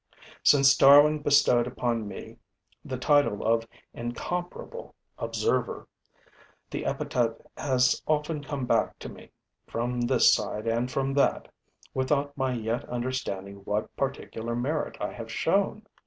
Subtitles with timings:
[0.41, 2.37] Since Darwin bestowed upon me
[2.83, 5.87] the title of 'incomparable observer,'
[6.71, 9.29] the epithet has often come back to me,
[9.67, 11.49] from this side and from that,
[11.93, 15.85] without my yet understanding what particular merit I have shown.